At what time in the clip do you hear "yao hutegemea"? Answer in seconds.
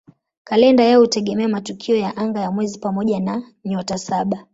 0.83-1.47